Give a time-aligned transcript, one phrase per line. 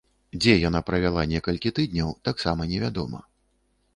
[0.41, 3.23] Дзе яна правяла некалькі тыдняў, таксама невядома.